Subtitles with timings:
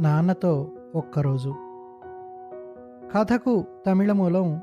[0.00, 1.54] నాన్నతో ఒక్కరోజు.
[3.14, 4.60] కథకు తమిళ మూలం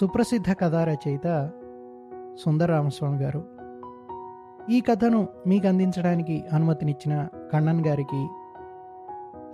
[0.00, 1.50] సుప్రసిద్ధ కథా రచయిత
[2.40, 3.44] సుందర రామస్వామి గారు
[4.70, 8.28] ఈ కథను మీకు అందించడానికి అనుమతినిచ్చిన కన్నన్ గారికి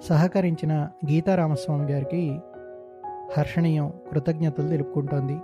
[0.00, 2.40] సహకరించిన గీతారామస్వామి గారికి
[3.36, 5.40] హర్షణీయం కృతజ్ఞతలు తెలుపుకుంటోంది.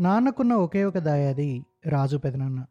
[0.00, 2.64] నాన్నకున్న ఒకే ఒక దాయాది రాజు పెదనాన్న.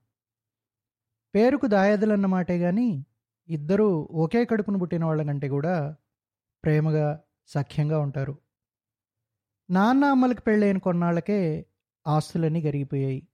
[1.35, 3.05] పేరుకు దాయాదులన్నమాటే గాని
[3.49, 5.95] ఇద్దరూ ఒకే కడుపును పుట్టిన వాళ్ళకంటే కూడా
[6.63, 8.38] ప్రేమగా సఖ్యంగా ఉంటారు.
[9.69, 11.65] నాన్న అమ్మలకి పెళ్ళైన కొన్నాళ్ళకే
[12.07, 13.27] ఆస్తులన్నీ గరిగిపోయాయి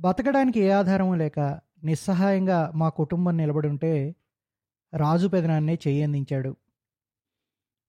[0.00, 4.14] బతకడానికి ఏ ఆధారము లేక నిస్సహాయంగా మా కుటుంబం నిలబడి ఉంటే
[4.94, 6.56] రాజు పెదనాన్నే చేయి అందించాడు.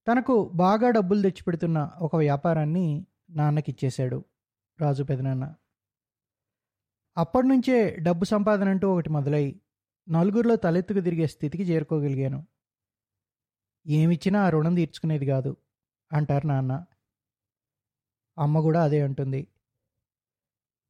[0.08, 4.26] తనకు బాగా డబ్బులు తెచ్చిపెడుతున్న ఒక వ్యాపారాన్ని నాన్నకిచ్చేశాడు
[4.82, 5.56] రాజు పెదనాన్న.
[7.18, 9.62] అప్పటి నుంచే డబ్బు సంపాదన అంటూ ఒకటి మొదలై
[10.10, 12.48] నలుగురిలో తలెత్తుకు తిరిగే స్థితికి చేరుకోగలిగాను.
[13.88, 15.58] ఏమిచ్చినా ఆ రుణం తీర్చుకునేది కాదు
[16.14, 16.86] అంటారు నాన్న.
[18.38, 19.48] అమ్మ కూడా అదే అంటుంది.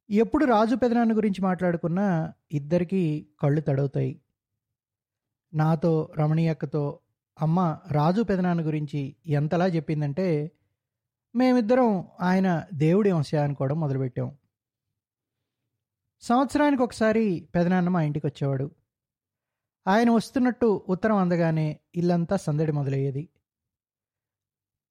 [0.09, 4.21] ఎప్పుడు రాజు పెదనాన్న గురించి మాట్లాడుకున్నా ఇద్దరికీ కళ్ళు తడవుతాయి.
[5.53, 6.99] నాతో రమణీయక్కతో
[7.41, 10.51] అమ్మ రాజు పెదనాన్న గురించి ఎంతలా చెప్పిందంటే
[11.35, 14.37] మేమిద్దరం ఆయన దేవుడి అంశ అనుకోవడం మొదలుపెట్టాం.
[16.21, 18.71] సంవత్సరానికి ఒకసారి పెదనాన్న మా ఇంటికి వచ్చేవాడు
[19.87, 23.29] ఆయన వస్తున్నట్టు ఉత్తరం అందగానే ఇల్లంతా సందడి మొదలయ్యేది.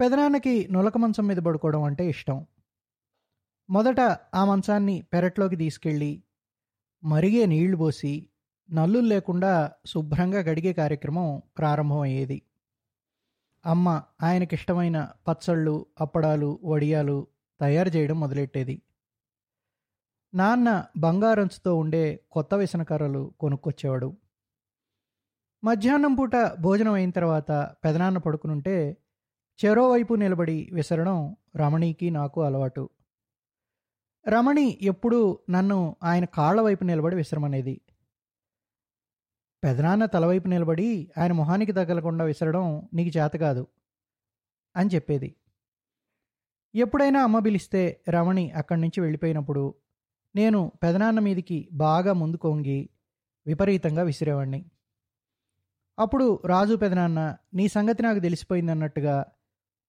[0.00, 2.46] పెదనాన్నకి నులక మంచం మీద పడుకోవడం అంటే ఇష్టం.
[3.70, 4.00] మొదట
[4.34, 6.22] ఆ మంచాన్ని పెరట్లోకి తీసుకెళ్ళి
[7.04, 8.28] మరిగే నీళ్ళు పోసి
[8.72, 12.42] నల్లులు లేకుండా శుభ్రంగా గడిగే కార్యక్రమం ప్రారంభమయ్యేది.
[13.66, 17.26] అమ్మ ఆయనకిష్టమైన పచ్చళ్ళు అప్పడాలు వడియాలు
[17.60, 18.82] తయారు చేయడం మొదలెట్టేది.
[20.34, 24.16] నాన్న బంగారంచుతో ఉండే కొత్త విసనకర్రలు కొనుక్కొచ్చేవాడు.
[25.66, 27.52] మధ్యాహ్నం పూట భోజనం అయిన తర్వాత
[27.84, 28.96] పెదనాన్న పడుకునుంటే
[29.64, 32.88] చెరోవైపు నిలబడి విసరడం రమణికి నాకు అలవాటు.
[34.28, 37.80] రమణి ఎప్పుడూ నన్ను ఆయన కాళ్ళ వైపు నిలబడి విసరమనేది.
[39.64, 43.66] పెదనాన్న తలవైపు నిలబడి ఆయన మొహానికి తగలకుండా విసరడం నీకు చేత కాదు
[44.76, 45.36] అని చెప్పేది.
[46.74, 49.74] ఎప్పుడైనా అమ్మ పిలిస్తే రమణి అక్కడి నుంచి వెళ్ళిపోయినప్పుడు
[50.36, 52.88] నేను పెదనాన్న మీదికి బాగా ముందు కొంగి
[53.46, 54.70] విపరీతంగా విసిరేవాణ్ణి.
[55.98, 59.26] అప్పుడు రాజు పెదనాన్న నీ సంగతి నాకు తెలిసిపోయిందన్నట్టుగా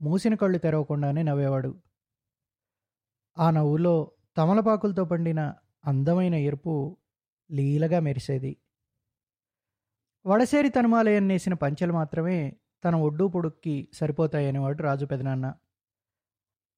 [0.01, 1.75] మూసిన కళ్ళు తెరవకుండానే నవ్వేవాడు.
[3.37, 5.53] ఆ నవ్వులో తమలపాకులతో పండిన
[5.85, 6.97] అందమైన ఎరుపు
[7.51, 8.57] లీలగా మెరిసేది.
[10.25, 15.53] వడసేరి తనుమాలయం నేసిన పంచెలు మాత్రమే తన ఒడ్డు పొడుక్కి సరిపోతాయనేవాడు రాజు పెదనాన్న.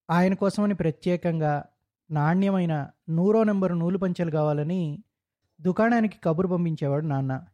[0.09, 1.66] ఆయన కోసమని ప్రత్యేకంగా
[2.12, 5.03] నాణ్యమైన నూరో నెంబరు నూలు పంచెలు కావాలని
[5.62, 7.45] దుకాణానికి కబురు పంపించేవాడు నాన్న.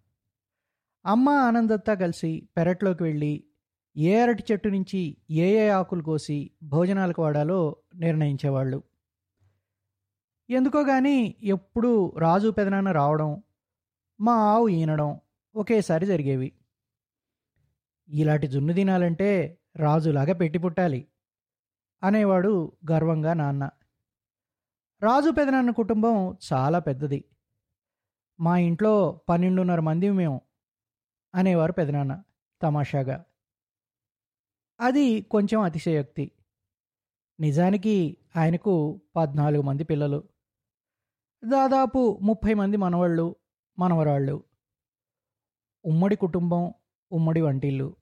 [1.06, 3.44] అమ్మ ఆనందత్తా కలిసి పెరట్లోకి వెళ్ళి
[3.98, 8.84] ఏ అరటి చెట్టు నుంచి ఏ ఏ ఆకులు కోసి భోజనాలకు వాడాలో నిర్ణయించేవాళ్ళు.
[10.50, 13.44] ఎందుకో కానీ ఎప్పుడూ రాజు పెదనాన్న రావడం
[14.22, 15.20] మా ఆవు ఈనడం
[15.56, 16.52] ఒకేసారి జరిగేవి.
[18.10, 21.08] ఇలాంటి జున్ను తినాలంటే రాజులాగా పెట్టి పుట్టాలి
[22.04, 23.70] అనేవాడు గర్వంగా నాన్న.
[25.02, 27.26] రాజు పెదనాన్న కుటుంబం చాలా పెద్దది.
[28.40, 30.42] మా ఇంట్లో పన్నెండున్నర మంది మేము
[31.36, 32.24] అనేవారు పెదనాన్న
[32.62, 33.26] తమాషాగా.
[34.80, 36.32] అది కొంచెం అతిశయోక్తి.
[37.40, 40.24] నిజానికి ఆయనకు పద్నాలుగు మంది పిల్లలు.
[41.46, 43.36] దాదాపు ముప్పై మంది మనవాళ్ళు
[43.80, 44.44] మనవరాళ్ళు.
[45.86, 46.74] ఉమ్మడి కుటుంబం
[47.12, 47.96] ఉమ్మడి వంటిల్లు.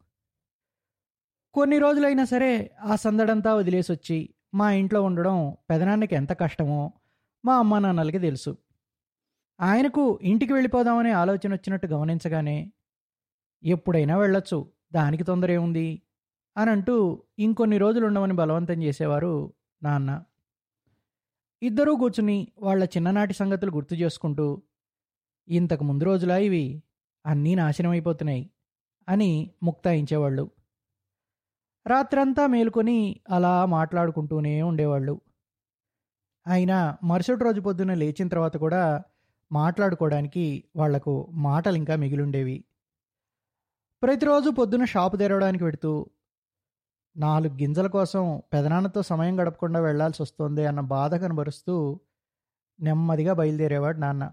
[1.54, 6.94] కొన్ని రోజులైనా సరే ఆ సందడంతా వదిలేసి వచ్చి మా ఇంట్లో ఉండడం పెదనాన్నకి ఎంత కష్టమో
[7.46, 8.58] మా అమ్మా నాన్నలకి తెలుసు.
[9.62, 12.72] ఆయనకు ఇంటికి వెళ్ళిపోదామనే ఆలోచన వచ్చినట్టు గమనించగానే
[13.64, 14.72] ఎప్పుడైనా వెళ్ళొచ్చు.
[14.94, 16.02] దానికి తొందర ఏముంది
[16.58, 19.54] అని అంటూ ఇంకొన్ని రోజులు ఉండమని బలవంతం చేసేవారు
[19.84, 20.24] నాన్న.
[21.62, 24.62] ఇద్దరూ కూర్చుని వాళ్ళ చిన్ననాటి సంగతులు గుర్తు చేసుకుంటూ
[25.48, 26.84] ఇంతకు ముందు రోజులా ఇవి
[27.26, 28.50] అన్నీ నాశనం అయిపోతున్నాయి
[29.10, 30.52] అని ముక్తాయించేవాళ్ళు.
[31.88, 35.22] రాత్రంతా మేలుకొని అలా మాట్లాడుకుంటూనే ఉండేవాళ్ళు.
[36.48, 39.02] అయినా మరుసటి రోజు పొద్దున్న లేచిన తర్వాత కూడా
[39.52, 42.64] మాట్లాడుకోవడానికి వాళ్ళకు మాటలు ఇంకా మిగిలుండేవి.
[44.04, 46.10] ప్రతిరోజు పొద్దున షాపు తెరవడానికి పెడుతూ
[47.18, 52.00] నాలుగు గింజల కోసం పెదనాన్నతో సమయం గడపకుండా వెళ్ళాల్సి వస్తుంది అన్న బాధ కనబరుస్తూ
[52.80, 54.32] నెమ్మదిగా బయలుదేరేవాడు నాన్న.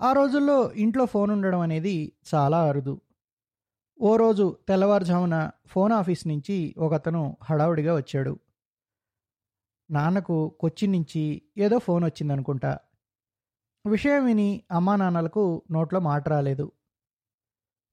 [0.00, 3.00] ఆ రోజుల్లో ఇంట్లో ఫోన్ ఉండడం అనేది చాలా అరుదు.
[4.00, 8.38] ఓ రోజు తెల్లవారుజామున ఫోన్ ఆఫీస్ నుంచి ఒకతను హడావుడిగా వచ్చాడు.
[9.90, 12.78] నాన్నకు కొచ్చిన్ నుంచి ఏదో ఫోన్ వచ్చిందనుకుంటా.
[13.86, 16.72] విషయం విని అమ్మా నాన్నలకు నోట్లో మాట రాలేదు.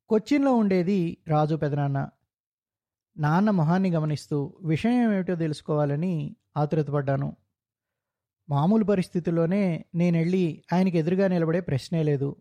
[0.10, 2.10] కొచ్చిన్లో ఉండేది రాజు పెదనాన్న.
[3.18, 7.36] నాన్న మొహాన్ని గమనిస్తూ విషయం ఏమిటో తెలుసుకోవాలని ఆతురతపడ్డాను.
[8.50, 12.36] మామూలు పరిస్థితుల్లోనే నేనెళ్ళి ఆయనకి ఎదురుగా నిలబడే ప్రశ్నే లేదు.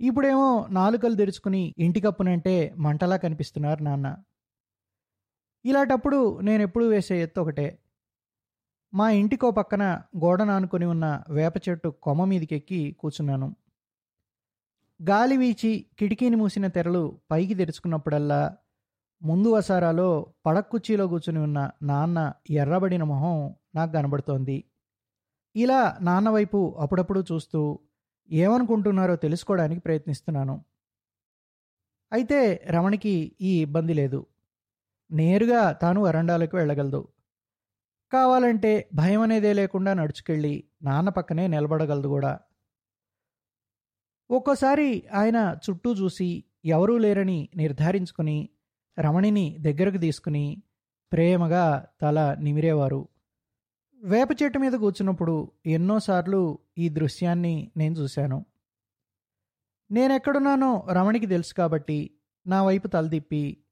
[0.00, 4.16] ఇప్పుడేమో నాలుకలు తెరుచుకుని ఇంటికప్పునంటే మంటలా కనిపిస్తున్నారు నాన్న.
[5.64, 7.78] ఇలాంటప్పుడు ఎప్పుడూ వేసే ఎత్తు ఒకటే.
[8.94, 13.56] మా ఇంటికో పక్కన గోడను నానుకొని ఉన్న వేప చెట్టు కొమ్మ మీదకెక్కి కూర్చున్నాను.
[15.08, 18.56] గాలి వీచి కిటికీని మూసిన తెరలు పైకి తెరుచుకున్నప్పుడల్లా
[19.22, 24.64] ముందు వసారాలో పడక్కుర్చీలో కూర్చుని ఉన్న నాన్న ఎర్రబడిన మొహం నాకు కనబడుతోంది.
[25.56, 27.78] ఇలా నాన్న వైపు అప్పుడప్పుడు చూస్తూ
[28.30, 30.64] ఏమనుకుంటున్నారో తెలుసుకోవడానికి ప్రయత్నిస్తున్నాను.
[32.12, 34.26] అయితే రమణికి ఈ ఇబ్బంది లేదు.
[35.10, 37.08] నేరుగా తాను వరండాలకు వెళ్ళగలదు.
[38.12, 42.38] కావాలంటే భయం అనేదే లేకుండా నడుచుకెళ్ళి నాన్న పక్కనే నిలబడగలదు కూడా.
[44.30, 48.48] ఒక్కోసారి ఆయన చుట్టూ చూసి ఎవరూ లేరని నిర్ధారించుకుని
[48.98, 50.62] రమణిని దగ్గరకు తీసుకుని
[51.12, 53.08] ప్రేమగా తల నిమిరేవారు.
[53.94, 58.46] వేప చెట్టు మీద కూర్చున్నప్పుడు ఎన్నోసార్లు ఈ దృశ్యాన్ని నేను చూశాను.
[59.90, 62.10] నేనెక్కడున్నానో రమణికి తెలుసు కాబట్టి
[62.46, 63.64] నా వైపు తలదిప్పి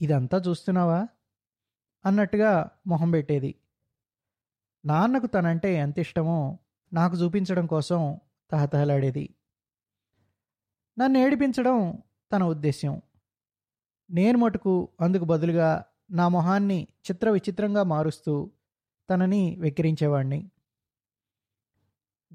[0.00, 1.08] ఇదంతా చూస్తున్నావా?
[2.04, 3.54] అన్నట్టుగా మొహం పెట్టేది.
[4.84, 6.58] నాన్నకు తనంటే ఎంత ఇష్టమో
[6.92, 8.20] నాకు చూపించడం కోసం
[8.54, 9.34] తహతహలాడేది.
[10.98, 12.02] నన్ను ఏడిపించడం
[12.32, 13.02] తన ఉద్దేశ్యం.
[14.10, 18.50] నేను మటుకు అందుకు బదులుగా నా మొహాన్ని చిత్ర విచిత్రంగా మారుస్తూ
[19.10, 20.50] తనని వెక్కిరించేవాణ్ణి.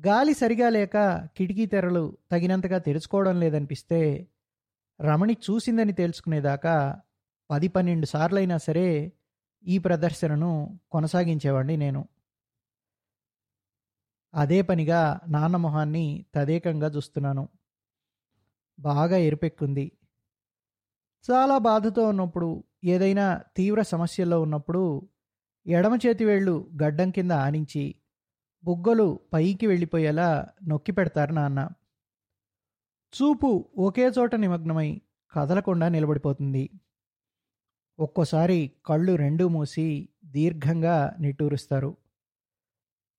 [0.07, 4.27] గాలి సరిగా లేక కిటికీ తెరలు తగినంతగా తెరుచుకోవడం లేదనిపిస్తే
[5.01, 7.01] రమణి చూసిందని తేల్చుకునేదాకా
[7.51, 9.13] పది పన్నెండు సార్లైనా సరే
[9.63, 12.07] ఈ ప్రదర్శనను కొనసాగించేవాడిని నేను.
[14.33, 17.49] అదే పనిగా నాన్న మొహాన్ని తదేకంగా చూస్తున్నాను.
[18.79, 19.91] బాగా ఎరుపెక్కుంది
[21.31, 25.09] చాలా బాధతో ఉన్నప్పుడు ఏదైనా తీవ్ర సమస్యల్లో ఉన్నప్పుడు
[25.67, 27.95] ఎడమ చేతి వేళ్ళు గడ్డం కింద ఆనించి
[28.63, 31.69] బుగ్గలు పైకి వెళ్ళిపోయేలా నొక్కి పెడతారు నాన్న.
[33.13, 35.01] చూపు ఒకే చోట నిమగ్నమై
[35.35, 36.69] కదలకుండా నిలబడిపోతుంది.
[37.99, 41.97] ఒక్కోసారి కళ్ళు రెండూ మూసి దీర్ఘంగా నిట్టూరుస్తారు.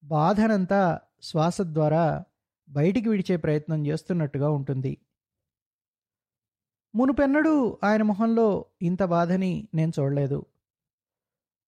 [0.04, 2.24] బాధనంతా శ్వాస ద్వారా
[2.68, 4.98] బయటికి విడిచే ప్రయత్నం చేస్తున్నట్టుగా ఉంటుంది.
[6.94, 10.46] మునుపెన్నడూ ఆయన మొహంలో ఇంత బాధని నేను చూడలేదు.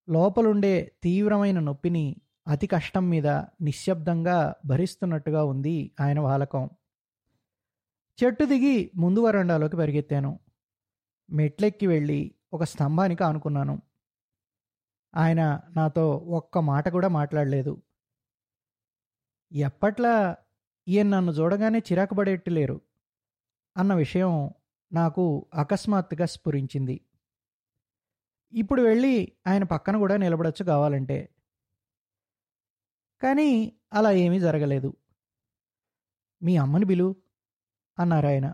[0.08, 2.17] లోపలుండే తీవ్రమైన నొప్పిని
[2.49, 3.26] అతి కష్టం మీద
[3.61, 6.70] నిశ్శబ్దంగా భరిస్తున్నట్టుగా ఉంది ఆయన వాలకం.
[8.25, 10.38] చెట్టు దిగి ముందు వరండాలోకి పరిగెత్తాను.
[11.31, 13.82] మెట్లెక్కి వెళ్ళి ఒక స్తంభానికి ఆనుకున్నాను.
[15.14, 17.82] ఆయన నాతో ఒక్క మాట కూడా మాట్లాడలేదు.
[19.52, 20.37] ఎప్పట్లా
[20.88, 22.81] ఈయన నన్ను చూడగానే చిరాకు పడేట్టులేరు
[23.76, 24.50] అన్న విషయం
[24.93, 27.00] నాకు అకస్మాత్తుగా స్ఫురించింది.
[28.52, 31.28] ఇప్పుడు వెళ్ళి ఆయన పక్కన కూడా నిలబడచ్చు కావాలంటే.
[33.22, 34.96] కానీ అలా ఏమీ జరగలేదు.
[36.43, 37.16] మీ అమ్మని బిలు
[37.99, 38.52] అన్నారు ఆయన.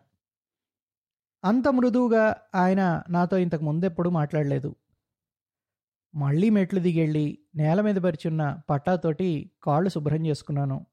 [1.45, 4.77] అంత మృదువుగా ఆయన నాతో ఇంతకు ముందెప్పుడు మాట్లాడలేదు.
[6.15, 10.87] మళ్ళీ మెట్లు దిగెళ్ళి నేల మీద పరిచున్న పట్టాతోటి కాళ్ళు శుభ్రం చేసుకున్నాను.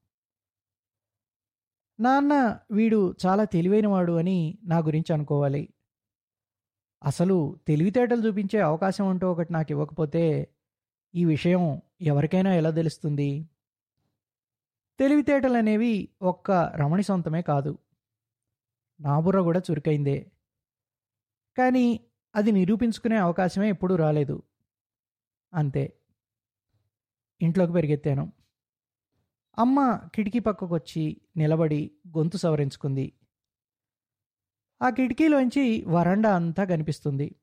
[2.00, 5.68] నాన్న వీడు చాలా తెలివైనవాడు అని నా గురించి అనుకోవాలి.
[7.04, 10.48] అసలు తెలివితేటలు చూపించే అవకాశం అంటూ ఒకటి నాకు ఇవ్వకపోతే
[11.14, 13.48] ఈ విషయం ఎవరికైనా ఎలా తెలుస్తుంది?
[14.98, 17.78] తెలివితేటలు అనేవి ఒక్క రమణి సొంతమే కాదు.
[19.00, 20.30] నా బుర్ర కూడా చురుకైందే.
[21.58, 22.00] కానీ
[22.34, 24.42] అది నిరూపించుకునే అవకాశమే ఎప్పుడూ రాలేదు.
[25.56, 25.92] అంతే.
[27.40, 28.32] ఇంట్లోకి పెరిగెత్తాను.
[29.58, 33.12] అమ్మ కిటికీ పక్కకు వచ్చి నిలబడి గొంతు సవరించుకుంది.
[34.82, 37.34] ఆ కిటికీలోంచి వరండా అంతా కనిపిస్తుంది.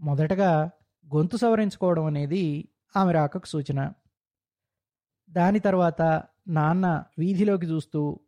[0.00, 0.70] మొదటగా
[1.14, 3.92] గొంతు సవరించుకోవడం అనేది ఆమె రాకకు సూచన.
[5.30, 8.20] దాని తర్వాత నాన్న వీధిలోకి చూస్తూ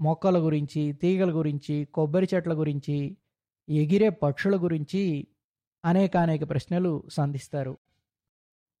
[0.00, 3.16] మొక్కల గురించి తీగల గురించి కొబ్బరి చెట్ల గురించి
[3.68, 5.28] ఎగిరే పక్షుల గురించి
[5.84, 7.78] అనేకానేక ప్రశ్నలు సంధిస్తారు.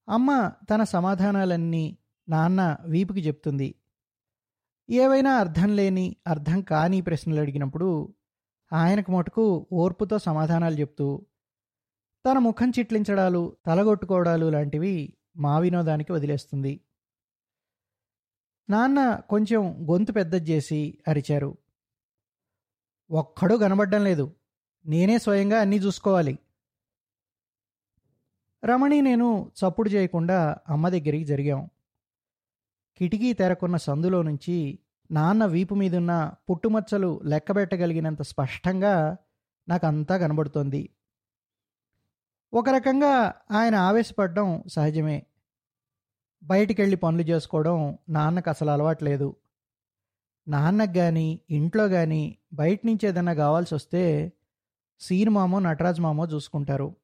[0.08, 3.74] అమ్మ తన సమాధానాలన్నీ నాన్న వీపుకి చెప్తుంది.
[4.90, 8.14] ఏవైనా అర్థం లేని అర్థం కాని ప్రశ్నలు అడిగినప్పుడు
[8.72, 11.26] ఆయనకు మటుకు ఓర్పుతో సమాధానాలు చెప్తూ
[12.26, 16.80] తన ముఖం చిట్లించడాలు తలగొట్టుకోవడాలు లాంటివి మా వినోదానికి వదిలేస్తుంది.
[18.70, 21.58] నాన్న కొంచెం గొంతు పెద్దది చేసి అరిచారు.
[23.10, 24.34] ఒక్కడూ కనబడ్డం లేదు.
[24.86, 26.38] నేనే స్వయంగా అన్నీ చూసుకోవాలి.
[28.64, 31.68] రమణి నేను చప్పుడు చేయకుండా అమ్మ దగ్గరికి జరిగాం.
[32.96, 34.78] కిటికీ తెరకున్న సందులో నుంచి
[35.10, 39.16] నాన్న వీపు మీదున్న పుట్టుమచ్చలు లెక్కబెట్టగలిగినంత స్పష్టంగా
[39.68, 40.88] నాకంతా కనబడుతోంది.
[42.54, 45.26] ఒక రకంగా ఆయన ఆవేశపడడం సహజమే.
[46.42, 49.36] బయటికెళ్ళి పనులు చేసుకోవడం నాన్నకు అసలు అలవాట్లేదు.
[50.48, 54.32] నాన్నకు కానీ ఇంట్లో కానీ బయట నుంచి ఏదైనా కావాల్సి వస్తే
[55.00, 57.01] సీన్ మామో నటరాజ్ మామో చూసుకుంటారు.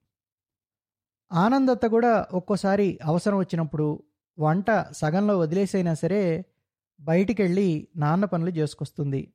[1.33, 4.03] ఆనందత్త కూడా ఒక్కోసారి అవసరం వచ్చినప్పుడు
[4.39, 6.45] వంట సగంలో వదిలేసైనా సరే
[7.01, 9.33] బయటికెళ్ళి నాన్న పనులు చేసుకొస్తుంది.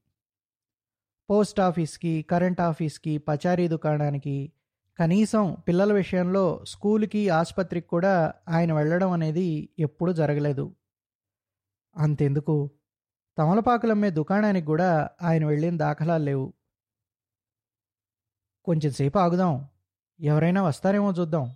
[1.29, 4.51] పోస్ట్ ఆఫీస్కి కరెంట్ ఆఫీస్కి పచారీ దుకాణానికి
[5.00, 10.75] కనీసం పిల్లల విషయంలో స్కూల్కి ఆసుపత్రికి కూడా ఆయన వెళ్ళడం అనేది ఎప్పుడూ జరగలేదు.
[11.97, 12.71] అంతెందుకు?
[13.38, 16.53] తమలపాకులమ్మే దుకాణానికి కూడా ఆయన వెళ్ళిన దాఖలాలు లేవు.
[18.65, 19.67] కొంచెం సేపు ఆగుదాం.
[20.19, 21.55] ఎవరైనా వస్తారేమో చూద్దాం.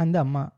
[0.00, 0.50] అంది అమ్మ.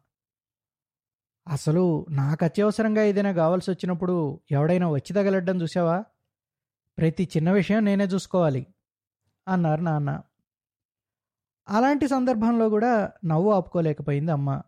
[1.48, 6.04] అసలు నాకు అత్యవసరంగా ఏదైనా కావాల్సి వచ్చినప్పుడు ఎవడైనా వచ్చి తగలడ్డం చూసావా
[6.98, 8.66] ప్రతి చిన్న విషయం నేనే చూసుకోవాలి
[9.48, 10.22] అన్నారు నాన్న.
[11.68, 14.62] అలాంటి సందర్భంలో కూడా నవ్వు ఆపుకోలేకపోయింది అమ్మ.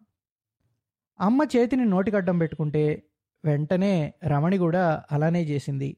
[1.21, 3.03] అమ్మ చేతిని నోటికడ్డం పెట్టుకుంటే
[3.45, 5.97] వెంటనే రమణి కూడా అలానే చేసింది.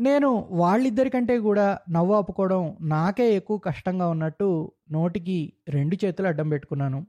[0.00, 7.06] నేను వాళ్ళిద్దరికంటే కూడా నవ్వు ఆపుకోవడం నాకే ఎక్కువ కష్టంగా ఉన్నట్టు నోటికి రెండు చేతులు అడ్డం పెట్టుకున్నాను.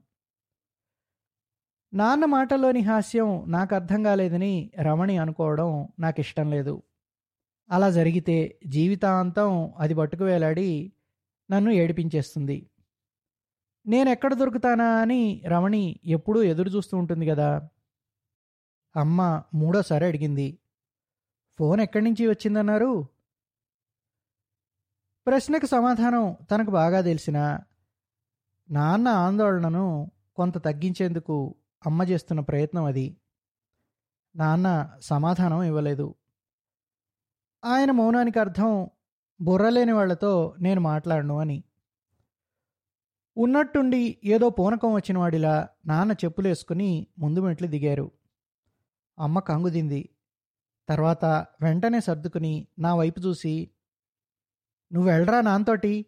[1.94, 6.82] నాన్న మాటలోని హాస్యం నాకు అర్థం కాలేదని రమణి అనుకోవడం నాకు ఇష్టం లేదు.
[7.70, 10.92] అలా జరిగితే జీవితాంతం అది పట్టుకు వేలాడి
[11.50, 12.70] నన్ను ఏడిపించేస్తుంది.
[13.86, 17.68] నేను ఎక్కడ దొరుకుతానా అని రమణి ఎప్పుడూ ఎదురు చూస్తూ ఉంటుంది కదా.
[18.96, 20.58] అమ్మ మూడోసారి అడిగింది
[21.58, 23.06] ఫోన్ ఎక్కడి నుంచి వచ్చిందన్నారు?
[25.26, 27.58] ప్రశ్నకు సమాధానం తనకు బాగా తెలిసిన
[28.70, 31.54] నాన్న ఆందోళనను కొంత తగ్గించేందుకు
[31.86, 33.16] అమ్మ చేస్తున్న ప్రయత్నం అది.
[34.36, 36.14] నాన్న సమాధానం ఇవ్వలేదు.
[37.64, 38.90] ఆయన మౌనానికి అర్థం
[39.40, 41.64] బుర్రలేని వాళ్ళతో నేను మాట్లాడను అని.
[43.36, 48.10] ఉన్నట్టుండి ఏదో పూనకం వచ్చిన వాడిలా నాన్న చెప్పులేసుకుని ముందు మెట్లు దిగారు.
[49.18, 50.08] అమ్మ కంగుదింది.
[50.88, 51.24] తర్వాత
[51.62, 53.70] వెంటనే సర్దుకుని నా వైపు చూసి
[54.92, 56.06] నువ్వు వెళ్ళరా నాన్నతోటి?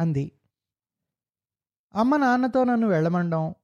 [0.00, 0.32] అంది.
[1.94, 3.54] అమ్మ నాన్నతో నన్ను వెళ్ళమండం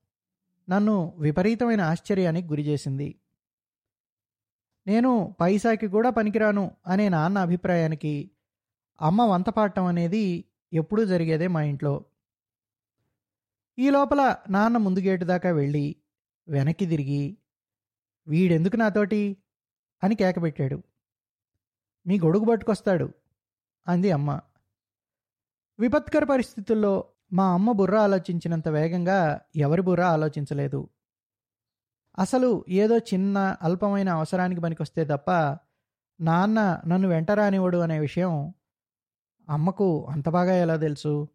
[0.69, 3.09] నన్ను విపరీతమైన ఆశ్చర్యానికి గురిచేసింది
[4.87, 8.31] నేను పైసాకి కూడా పనికిరాను అనే నాన్న అభిప్రాయానికి
[9.01, 12.05] అమ్మ వంత పాడటం అనేది ఎప్పుడూ జరిగేదే మా ఇంట్లో.
[13.79, 15.97] ఈ లోపల నాన్న ముందు గేటు దాకా వెళ్ళి
[16.49, 17.39] వెనక్కి తిరిగి
[18.27, 19.23] వీడెందుకు నాతోటి?
[20.05, 20.79] అని కేకబెట్టాడు
[22.07, 23.07] మీ గొడుగు పట్టుకొస్తాడు
[23.89, 24.41] అంది అమ్మ.
[25.79, 26.95] విపత్కర పరిస్థితుల్లో
[27.33, 30.89] మా అమ్మ బుర్ర ఆలోచించినంత వేగంగా ఎవరి బుర్ర ఆలోచించలేదు.
[32.19, 35.31] అసలు ఏదో చిన్న అల్పమైన అవసరానికి పనికొస్తే తప్ప
[36.21, 38.55] నాన్న నన్ను వెంటరానివ్వడు అనే విషయం
[39.49, 41.29] అమ్మకు అంత బాగా ఎలా తెలుసు?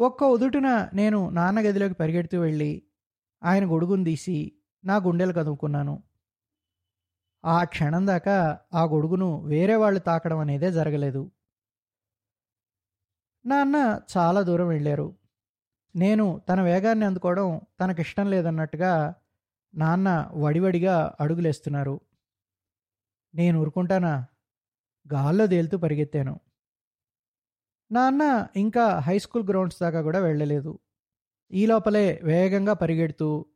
[0.00, 2.82] ఒక్క ఉదుటున నేను నాన్న గదిలోకి పరిగెడుతూ వెళ్ళి
[3.44, 4.52] ఆయన గొడుగును తీసి
[4.84, 6.02] నా గుండెలు కదువుకున్నాను
[7.44, 11.30] ఆ క్షణం దాకా ఆ గొడుగును వేరే వాళ్ళు తాకడం అనేదే జరగలేదు.
[13.46, 15.14] నాన్న చాలా దూరం వెళ్ళారు.
[15.96, 19.14] నేను తన వేగాన్ని అందుకోవడం తనకిష్టం లేదన్నట్టుగా
[19.74, 22.00] నాన్న వడివడిగా అడుగులేస్తున్నారు.
[23.34, 24.26] నేను ఊరుకుంటానా?
[25.12, 26.40] గాల్లో తేలుతూ పరిగెత్తాను.
[27.92, 30.78] నాన్న ఇంకా హై స్కూల్ గ్రౌండ్స్ దాకా కూడా వెళ్ళలేదు.
[31.52, 33.46] ఈ లోపలే వేగంగా పరిగెడుతూ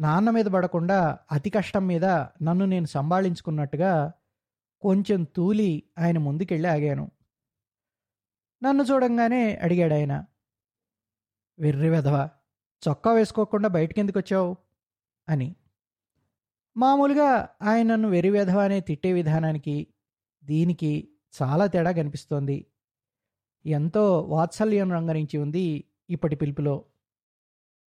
[0.00, 2.04] నాన్న మీద పడకుండా అతి కష్టం మీద
[2.42, 4.12] నన్ను నేను సంభాళించుకున్నట్టుగా
[4.80, 7.10] కొంచెం తూలి ఆయన ముందుకెళ్ళి ఆగాను.
[8.62, 10.24] నన్ను చూడంగానే అడిగాడు ఆయన
[11.58, 12.28] వెర్రి వెధవ
[12.88, 14.56] చొక్కా వేసుకోకుండా బయటకెందుకు వచ్చావు?
[15.28, 15.56] అని.
[16.76, 19.86] మామూలుగా ఆయన నన్ను వెర్రి వెధవా అనే తిట్టే విధానానికి
[20.44, 21.08] దీనికి
[21.42, 22.66] చాలా తేడా కనిపిస్తోంది.
[23.66, 26.84] ఎంతో వాత్సల్యం రంగరించి ఉంది ఇప్పటి పిలుపులో.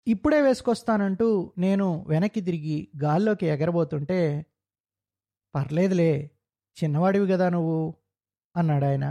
[0.09, 4.19] ఇప్పుడే వేసుకొస్తానంటూ నేను వెనక్కి తిరిగి గాల్లోకి ఎగరబోతుంటే
[5.55, 6.13] పర్లేదులే
[6.77, 7.79] చిన్నవాడివి కదా నువ్వు
[8.57, 9.07] అన్నాడు ఆయన.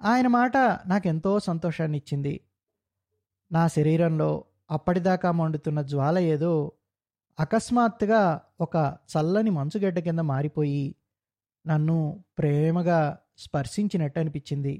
[0.00, 0.56] ఆయన మాట
[0.86, 2.34] నాకెంతో సంతోషాన్ని ఇచ్చింది
[3.50, 4.30] నా శరీరంలో
[4.70, 6.52] అప్పటిదాకా మండుతున్న జ్వాల ఏదో
[7.38, 8.22] అకస్మాత్తుగా
[8.60, 8.76] ఒక
[9.12, 10.84] చల్లని మంచుగడ్డ కింద మారిపోయి
[11.64, 11.96] నన్ను
[12.38, 13.00] ప్రేమగా
[13.38, 14.74] స్పర్శించినట్టు అనిపించింది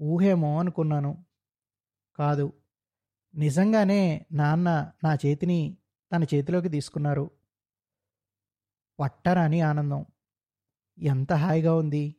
[0.00, 1.12] ఊహేమో అనుకున్నాను.
[2.18, 2.46] కాదు
[3.34, 5.76] నిజంగానే నాన్న నా చేతిని
[6.12, 7.30] తన చేతిలోకి తీసుకున్నారు.
[9.00, 10.06] పట్టరాని ఆనందం.
[10.98, 12.16] ఎంత హాయిగా ఉంది.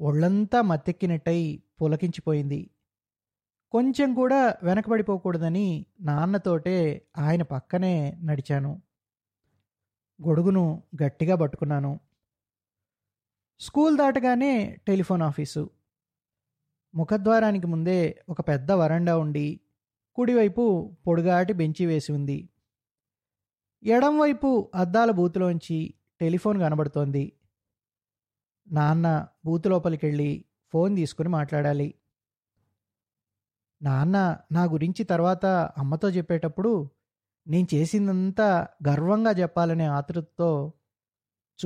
[0.00, 2.70] ఒళ్ళంతా మత్తెక్కినట్టయి పులకించిపోయింది.
[3.70, 8.82] కొంచెం కూడా వెనకబడిపోకూడదని నాన్నతోటే ఆయన పక్కనే నడిచాను.
[10.26, 12.00] గొడుగును గట్టిగా పట్టుకున్నాను.
[13.60, 15.70] స్కూల్ దాటగానే టెలిఫోన్ ఆఫీసు.
[16.94, 19.60] ముఖద్వారానికి ముందే ఒక పెద్ద వరండా ఉండి
[20.18, 22.48] కుడివైపు పొడుగాటి బెంచి వేసి ఉంది.
[23.82, 27.32] ఎడంవైపు అద్దాల బూతులోంచి టెలిఫోన్ కనబడుతోంది.
[28.70, 31.94] నాన్న బూత్ లోపలికెళ్ళి ఫోన్ తీసుకుని మాట్లాడాలి.
[33.82, 35.46] నాన్న నా గురించి తర్వాత
[35.78, 36.90] అమ్మతో చెప్పేటప్పుడు
[37.48, 40.72] నేను చేసిందంతా గర్వంగా చెప్పాలనే ఆతృతతో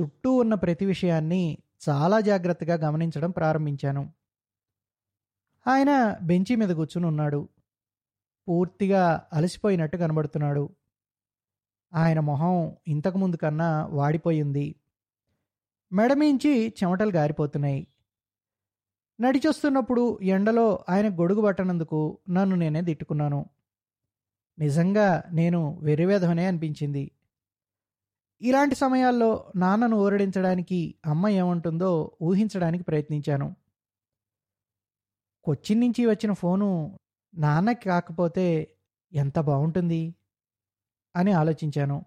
[0.01, 1.57] చుట్టూ ఉన్న ప్రతి విషయాన్ని
[1.89, 4.13] చాలా జాగ్రత్తగా గమనించడం ప్రారంభించాను.
[5.67, 7.49] ఆయన బెంచి మీద కూర్చుని ఉన్నాడు.
[8.47, 10.69] పూర్తిగా అలసిపోయినట్టు కనబడుతున్నాడు.
[11.93, 14.75] ఆయన మొహం ఇంతకుముందు కన్నా వాడిపోయింది
[15.93, 17.87] మెడమించి చెమటలు గారిపోతున్నాయి.
[19.21, 23.45] నడిచొస్తున్నప్పుడు ఎండలో ఆయన గొడుగు పట్టనందుకు నన్ను నేనే తిట్టుకున్నాను.
[24.59, 27.11] నిజంగా నేను వెర్రివేధమనే అనిపించింది.
[28.41, 33.55] ఇలాంటి సమయాల్లో నాన్నను ఊరడించడానికి అమ్మ ఏమంటుందో ఊహించడానికి ప్రయత్నించాను.
[35.43, 36.99] కొచ్చిన్ నుంచి వచ్చిన ఫోను
[37.35, 38.75] నాన్నకి కాకపోతే
[39.13, 40.15] ఎంత బాగుంటుంది
[41.15, 42.05] అని ఆలోచించాను.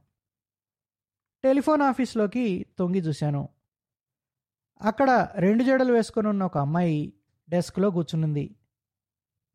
[1.44, 3.48] టెలిఫోన్ ఆఫీస్లోకి తొంగి చూశాను.
[4.82, 7.12] అక్కడ రెండు జడలు వేసుకొని ఉన్న ఒక అమ్మాయి
[7.48, 8.56] డెస్క్లో కూర్చునుంది.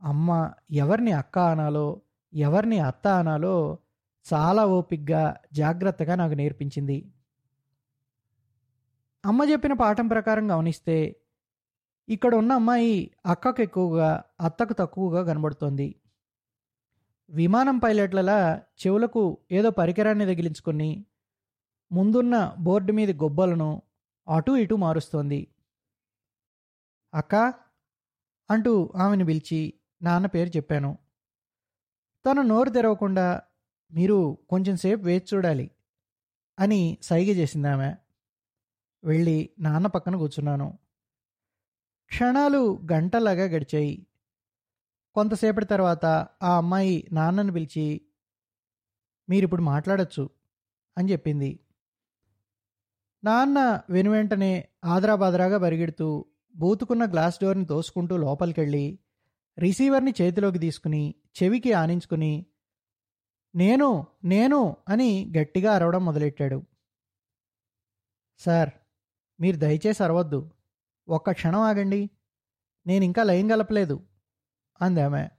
[0.01, 2.01] అమ్మ ఎవరిని అక్క అనాలో
[2.34, 3.78] ఎవరిని అత్త అనాలో
[4.34, 7.12] చాలా ఓపిగ్గా జాగ్రత్తగా నాకు నేర్పించింది.
[9.25, 11.21] అమ్మ చెప్పిన పాఠం ప్రకారం గమనిస్తే
[12.10, 15.96] ఇక్కడ ఉన్న అమ్మాయి అక్కకు ఎక్కువగా అత్తకు తక్కువగా కనబడుతోంది.
[17.29, 21.05] విమానం పైలట్లలా చెవులకు ఏదో పరికరాన్ని తగిలించుకొని
[21.91, 23.81] ముందున్న బోర్డు మీద గొబ్బలను
[24.27, 25.48] అటు ఇటు మారుస్తోంది.
[27.13, 27.36] అక్క
[28.51, 30.98] అంటూ ఆమెను పిలిచి నాన్న పేరు చెప్పాను.
[32.25, 33.41] తను నోరు తెరవకుండా
[33.93, 35.72] మీరు కొంచెంసేపు వేచి చూడాలి
[36.60, 37.96] అని సైగ చేసింది ఆమె.
[39.03, 40.77] వెళ్ళి నాన్న పక్కన కూర్చున్నాను.
[42.11, 44.05] క్షణాలు గంటలాగా గడిచాయి.
[45.15, 46.05] కొంతసేపటి తర్వాత
[46.43, 48.01] ఆ అమ్మాయి నాన్నను పిలిచి
[49.29, 50.29] మీరిప్పుడు మాట్లాడచ్చు
[50.97, 51.59] అని చెప్పింది.
[53.24, 59.00] నాన్న వెనువెంటనే ఆదరాబాదరాగా పరిగెడుతూ బూతుకున్న గ్లాస్ డోర్ని తోసుకుంటూ లోపలికెళ్ళి
[59.59, 62.45] రిసీవర్ని చేతిలోకి తీసుకుని చెవికి ఆనించుకుని
[63.55, 66.63] నేను నేను అని గట్టిగా అరవడం మొదలెట్టాడు.
[68.39, 68.69] సార్
[69.39, 70.51] మీరు దయచేసి అరవద్దు.
[71.07, 72.09] ఒక్క క్షణం ఆగండి.
[72.87, 74.07] నేను ఇంకా లయం కలపలేదు
[74.81, 75.29] అందామె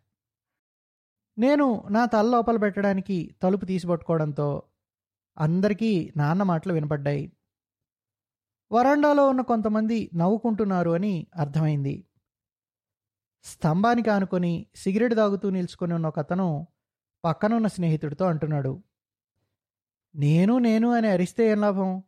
[1.38, 4.62] నేను నా తల లోపల పెట్టడానికి తలుపు తీసి పట్టుకోవడంతో
[5.38, 7.32] అందరికీ నాన్న మాటలు వినపడ్డాయి.
[8.72, 12.06] వరండాలో ఉన్న కొంతమంది నవ్వుకుంటున్నారు అని అర్థమైంది.
[13.44, 16.66] స్తంభానికి ఆనుకొని సిగరెట్ తాగుతూ నిల్చుకొని ఉన్న ఒక అతను
[17.24, 18.82] పక్కనున్న స్నేహితుడితో అంటున్నాడు.
[20.14, 22.02] నేను నేను అని అరిస్తే ఏం లాభం?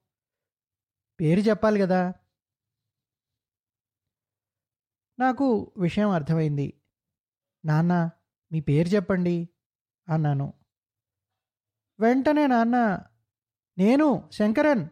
[1.21, 2.13] పేరు చెప్పాలి కదా.
[5.19, 6.81] నాకు విషయం అర్థమైంది.
[7.65, 8.11] నాన్న
[8.53, 9.49] మీ పేరు చెప్పండి
[10.09, 10.53] అన్నాను.
[12.01, 13.03] వెంటనే నాన్న
[13.79, 14.89] నేను శంకరన్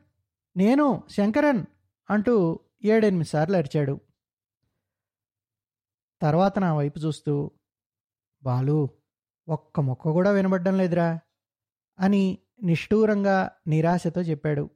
[0.56, 1.64] నేను శంకరన్
[2.10, 4.00] అంటూ ఏడెనిమిది సార్లు అరిచాడు.
[6.22, 7.50] తర్వాత నా వైపు చూస్తూ
[8.42, 8.88] బాలు
[9.48, 11.20] ఒక్క మొక్క కూడా వినబడ్డం లేదురా
[11.98, 14.70] అని నిష్ఠూరంగా నిరాశతో చెప్పాడు.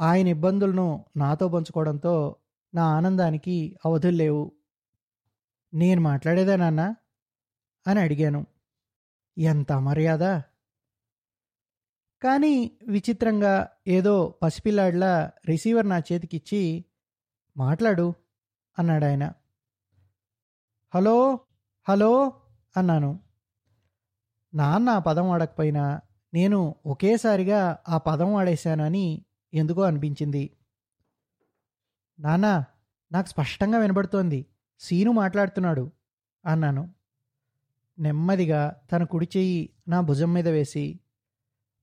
[0.00, 2.36] ఆయన ఇబ్బందులను నాతో పంచుకోవడంతో
[2.74, 4.52] నా ఆనందానికి అవధులు లేవు.
[5.74, 6.94] నేను మాట్లాడేదా నాన్న?
[7.86, 8.46] అని అడిగాను.
[9.38, 10.40] ఎంత అమర్యాద
[12.22, 16.84] కానీ విచిత్రంగా ఏదో పసిపిల్లాడిలా రిసీవర్ నా చేతికిచ్చి
[17.56, 18.14] మాట్లాడు
[18.78, 19.32] అన్నాడు ఆయన.
[20.94, 21.40] హలో?
[21.88, 22.40] హలో?
[22.76, 23.20] అన్నాను.
[24.54, 26.00] నాన్న ఆ పదం వాడకపోయినా
[26.34, 30.56] నేను ఒకేసారిగా ఆ పదం వాడేశాను అని ఎందుకో అనిపించింది.
[32.20, 32.64] నానా
[33.12, 34.46] నాకు స్పష్టంగా వినబడుతోంది.
[34.80, 35.92] సీను మాట్లాడుతున్నాడు.
[36.46, 36.94] అన్నాను.
[37.98, 41.00] నెమ్మదిగా తన కుడి చెయ్యి నా భుజం మీద వేసి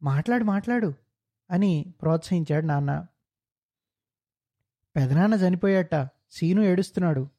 [0.03, 0.93] మాట్లాడు మాట్లాడు
[1.51, 3.07] అని ప్రోత్సహించాడు నాన్న.
[4.95, 6.09] పెదనాన్న చనిపోయాట.
[6.31, 7.29] సీను ఏడుస్తున్నాడు.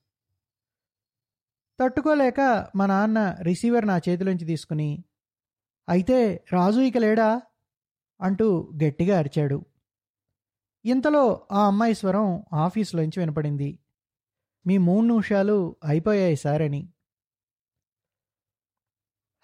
[1.80, 5.04] తట్టుకోలేక మా నాన్న రిసీవర్ నా చేతిలోంచి తీసుకుని
[5.88, 7.42] అయితే రాజు ఇక లేడా?
[8.20, 9.64] అంటూ గట్టిగా అరిచాడు.
[10.84, 13.78] ఇంతలో ఆ అమ్మాయి స్వరం ఆఫీసులోంచి వినపడింది.
[14.66, 16.92] మీ మూడు నిమిషాలు అయిపోయాయి సార్ అని.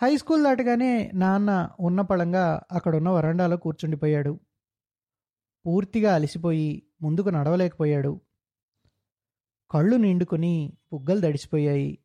[0.03, 4.41] హై స్కూల్ దాటగానే నాన్న ఉన్న పళంగా అక్కడున్న వరండాలో కూర్చుండిపోయాడు.
[5.67, 8.21] పూర్తిగా అలసిపోయి ముందుకు నడవలేకపోయాడు.
[9.71, 11.99] కళ్ళు నిండుకుని బుగ్గలు దడిసిపోయాయి.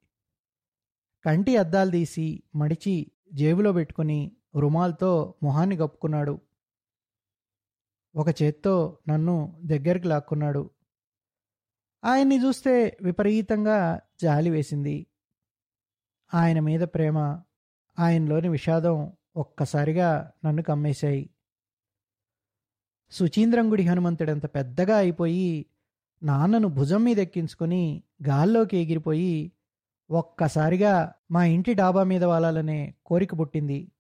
[1.26, 6.42] కంటి అద్దాలు తీసి మడిచి జేబులో పెట్టుకుని రుమాల్తో మొహాన్ని కప్పుకున్నాడు
[8.16, 10.70] ఒక చేత్తో నన్ను దగ్గరికి లాక్కున్నాడు.
[12.04, 15.08] ఆయన్ని చూస్తే విపరీతంగా జాలి వేసింది.
[16.34, 17.42] ఆయన మీద ప్రేమ
[18.00, 21.30] ఆయనలోని విషాదం ఒక్కసారిగా నన్ను కమ్మేశాయి.
[23.12, 25.66] సుచీంద్రంగుడి హనుమంతుడంత పెద్దగా అయిపోయి
[26.24, 29.52] నాన్నను భుజం మీద ఎక్కించుకొని గాల్లోకి ఎగిరిపోయి
[30.12, 33.92] ఒక్కసారిగా మా ఇంటి డాబా మీద వాలాలనే కోరిక పుట్టింది.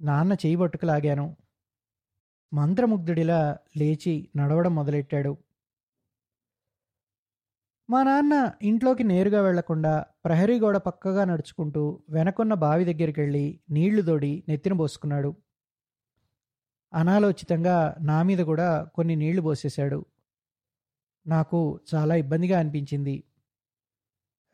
[0.00, 1.36] నాన్న చేయి పట్టుకులాగాను
[2.52, 5.36] మంత్రముగ్ధుడిలా లేచి నడవడం మొదలెట్టాడు.
[7.90, 14.42] మా నాన్న ఇంట్లోకి నేరుగా వెళ్ళకుండా ప్రహరీ గోడ పక్కగా నడుచుకుంటూ వెనకున్న బావి దగ్గరికి వెళ్ళి నీళ్ళు దోడి
[14.48, 15.36] నెత్తిన పోసుకున్నాడు.
[16.94, 20.04] అనాలోచితంగా నా మీద కూడా కొన్ని నీళ్ళు పోసేశాడు.
[21.26, 23.24] నాకు చాలా ఇబ్బందిగా అనిపించింది.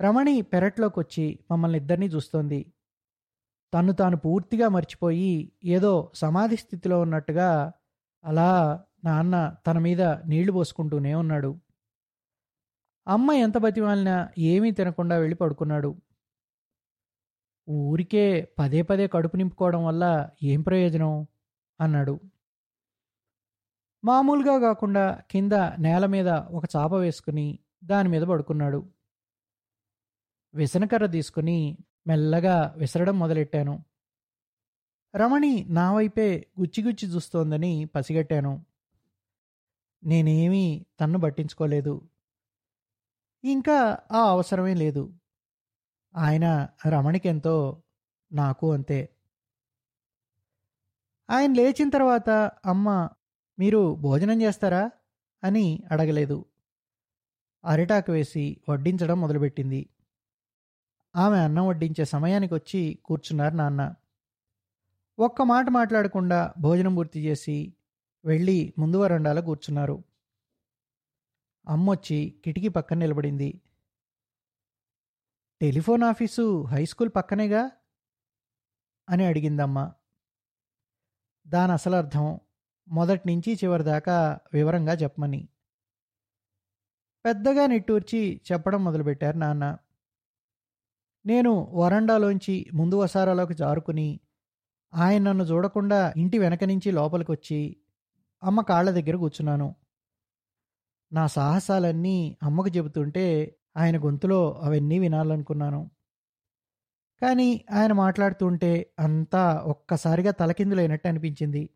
[0.00, 2.72] రమణి పెరట్లోకి వచ్చి మమ్మల్ని ఇద్దరినీ చూస్తోంది.
[3.74, 7.72] తను తాను పూర్తిగా మర్చిపోయి ఏదో సమాధి స్థితిలో ఉన్నట్టుగా
[8.26, 8.50] అలా
[9.04, 11.60] నాన్న తన మీద నీళ్ళు పోసుకుంటూనే ఉన్నాడు.
[13.08, 15.96] అమ్మ ఎంత బతిమాలినా ఏమీ తినకుండా వెళ్ళి పడుకున్నాడు.
[17.70, 21.26] ఊరికే పదే పదే కడుపు నింపుకోవడం వల్ల ఏం ప్రయోజనం?
[21.80, 22.20] అన్నాడు.
[24.04, 28.80] మామూలుగా కాకుండా కింద నేల మీద ఒక చాప వేసుకుని దాని మీద పడుకున్నాడు.
[30.54, 33.74] విసనకర్ర తీసుకుని మెల్లగా విసరడం మొదలెట్టాను.
[35.16, 38.64] రమణి నా వైపే గుచ్చిగుచ్చి చూస్తోందని పసిగట్టాను.
[40.04, 42.08] నేనేమీ తన్ను పట్టించుకోలేదు.
[43.44, 45.14] ఇంకా ఆ అవసరమే లేదు.
[46.16, 47.82] ఆయన రమణికెంతో
[48.32, 49.08] నాకు అంతే.
[51.30, 52.30] ఆయన లేచిన తర్వాత
[52.66, 53.08] అమ్మ
[53.58, 54.90] మీరు భోజనం చేస్తారా?
[55.44, 56.44] అని అడగలేదు.
[57.64, 59.88] అరిటాకు వేసి వడ్డించడం మొదలుపెట్టింది.
[61.16, 63.94] ఆమె అన్నం వడ్డించే సమయానికి వచ్చి కూర్చున్నారు నాన్న.
[65.18, 67.74] ఒక్క మాట మాట్లాడకుండా భోజనం పూర్తి చేసి
[68.24, 70.04] వెళ్ళి ముందు వరండాలో కూర్చున్నారు.
[71.68, 73.60] అమ్మొచ్చి కిటికీ పక్కన నిలబడింది.
[75.60, 77.70] టెలిఫోన్ ఆఫీసు హై స్కూల్ పక్కనేగా?
[79.08, 79.92] అని అడిగిందమ్మ.
[81.46, 82.40] దాని అసలు అర్థం
[82.88, 85.48] మొదటి నుంచి చివరి దాకా వివరంగా చెప్పమని.
[87.24, 89.78] పెద్దగా నిట్టూర్చి చెప్పడం మొదలుపెట్టారు నాన్న.
[91.26, 94.20] నేను వరండాలోంచి ముందు వసారాలోకి జారుకుని
[94.96, 97.76] ఆయన నన్ను చూడకుండా ఇంటి వెనక నుంచి లోపలికి వచ్చి
[98.42, 99.74] అమ్మ కాళ్ళ దగ్గర కూర్చున్నాను.
[101.12, 105.90] నా సాహసాలన్నీ అమ్మకు చెబుతుంటే ఆయన గొంతులో అవన్నీ వినాలనుకున్నాను.
[107.22, 111.70] కానీ ఆయన మాట్లాడుతుంటే అంతా ఒక్కసారిగా తలకిందులైనట్టు అనిపించింది.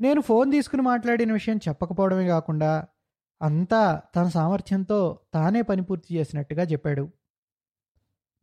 [0.00, 2.86] నేను ఫోన్ తీసుకుని మాట్లాడిన విషయం చెప్పకపోవడమే కాకుండా
[3.42, 7.10] అంతా తన సామర్థ్యంతో తానే పని పూర్తి చేసినట్టుగా చెప్పాడు.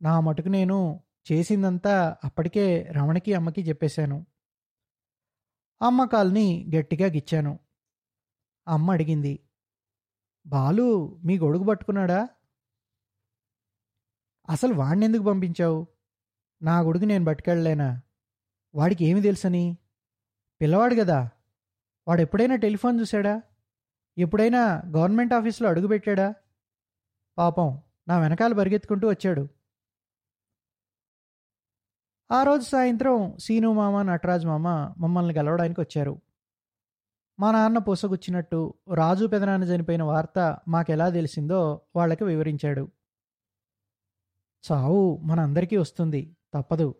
[0.02, 1.00] నా మటుకు నేను
[1.32, 4.26] చేసిందంతా అప్పటికే రమణకి అమ్మకి చెప్పేశాను.
[5.82, 7.58] అమ్మ కాల్ని గట్టిగా గిచ్చాను.
[8.68, 9.40] అమ్మ అడిగింది
[10.46, 12.28] బాలు మీ గొడుగు పట్టుకున్నాడా?
[14.48, 15.86] అసలు వాడిని ఎందుకు పంపించావు?
[16.62, 18.02] నా గొడుగు నేను పట్టుకెళ్ళలేనా?
[18.74, 19.76] వాడికి ఏమి తెలుసని?
[20.60, 21.30] పిల్లవాడు కదా.
[22.08, 23.42] వాడు ఎప్పుడైనా టెలిఫోన్ చూశాడా?
[24.18, 26.34] ఎప్పుడైనా గవర్నమెంట్ ఆఫీస్లో అడుగుపెట్టాడా
[27.38, 29.48] పాపం నా వెనకాల పరిగెత్తుకుంటూ వచ్చాడు.
[32.30, 36.20] ఆ రోజు సాయంత్రం సీను మామ నటరాజ్ మామ మమ్మల్ని గెలవడానికి వచ్చారు.
[37.40, 42.90] మా నాన్న పూసగుచ్చినట్టు రాజు పెదనాన్న చనిపోయిన వార్త మాకెలా తెలిసిందో వాళ్ళకి వివరించాడు.
[44.72, 46.94] చావు మనందరికీ వస్తుంది తప్పదు.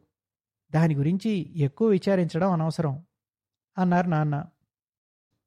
[0.74, 3.06] దాని గురించి ఎక్కువ విచారించడం అనవసరం
[3.78, 4.44] అన్నారు నాన్న.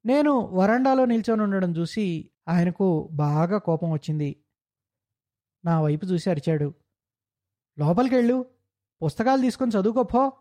[0.06, 4.44] నేను వరండాలో నిల్చొని ఉండడం చూసి ఆయనకు బాగా కోపం వచ్చింది.
[5.64, 6.74] నా వైపు చూసి అరిచాడు.
[7.78, 8.46] లోపలికెళ్ళు
[9.02, 10.32] పుస్తకాలు తీసుకొని చదువుకోపో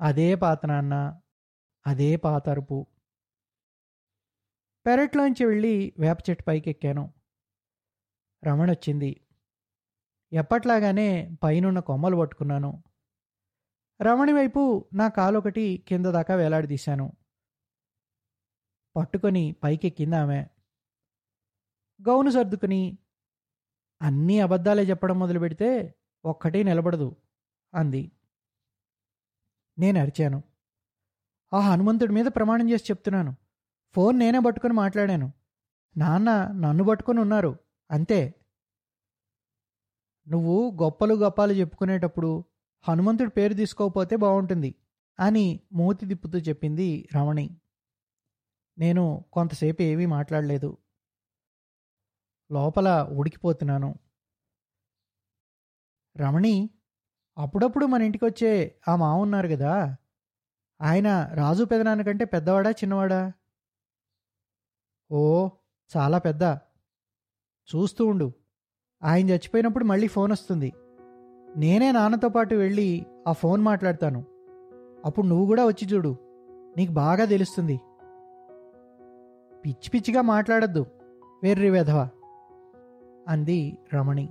[0.00, 1.20] అదే పాత నాన్న
[1.86, 2.86] అదే పాత అరుపు.
[4.86, 7.14] పెరట్లోంచి వెళ్ళి వేప చెట్టు పైకి ఎక్కాను
[8.46, 9.20] రమణ వచ్చింది.
[10.32, 12.84] ఎప్పట్లాగానే పైనున్న కొమ్మలు పట్టుకున్నాను.
[14.02, 17.12] రమణి వైపు నా కాలొకటి కింద దాకా వేలాడదీశాను
[18.96, 20.40] పట్టుకొని పైకెక్కింది ఆమె.
[22.00, 22.98] గౌను సర్దుకుని
[24.02, 27.16] అన్నీ అబద్ధాలే చెప్పడం మొదలు పెడితే ఒక్కటి నిలబడదు
[27.74, 28.12] అంది.
[29.78, 30.42] నేను అరిచాను.
[31.52, 33.36] ఆ హనుమంతుడి మీద ప్రమాణం చేసి చెప్తున్నాను.
[33.94, 35.32] ఫోన్ నేనే పట్టుకొని మాట్లాడాను.
[35.96, 37.58] నాన్న నన్ను పట్టుకొని ఉన్నారు.
[37.90, 38.34] అంతే.
[40.28, 42.44] నువ్వు గొప్పలు గొప్పలు చెప్పుకునేటప్పుడు
[42.88, 44.74] హనుమంతుడి పేరు తీసుకోకపోతే బాగుంటుంది
[45.20, 47.60] అని మూతి తిప్పుతూ చెప్పింది రమణి.
[48.78, 50.78] నేను కొంతసేపు ఏమీ మాట్లాడలేదు.
[52.52, 53.94] లోపల ఉడికిపోతున్నాను.
[56.16, 56.70] రమణి
[57.38, 59.96] అప్పుడప్పుడు మన ఇంటికి వచ్చే ఆ మావ ఉన్నారు కదా
[60.82, 63.32] ఆయన రాజు పెదనాన్న కంటే పెద్దవాడా చిన్నవాడా?
[65.12, 65.48] ఓ
[65.96, 66.42] చాలా పెద్ద.
[67.76, 68.32] చూస్తూ ఉండు.
[69.02, 70.72] ఆయన చచ్చిపోయినప్పుడు మళ్ళీ ఫోన్ వస్తుంది.
[71.56, 74.24] నేనే నాన్నతో పాటు వెళ్ళి ఆ ఫోన్ మాట్లాడతాను.
[75.04, 76.16] అప్పుడు నువ్వు కూడా వచ్చి చూడు.
[76.76, 77.80] నీకు బాగా తెలుస్తుంది.
[79.64, 80.86] పిచ్చి పిచ్చిగా మాట్లాడద్దు
[81.42, 82.08] వెర్రి వెధవ
[83.28, 84.28] అంది రమణి.